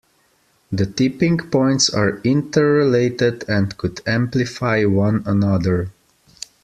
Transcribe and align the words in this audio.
The 0.71 0.87
tipping 0.87 1.37
points 1.37 1.91
are 1.91 2.17
interrelated, 2.23 3.47
and 3.47 3.77
could 3.77 4.01
amplify 4.07 4.85
one 4.85 5.21
another. 5.27 5.91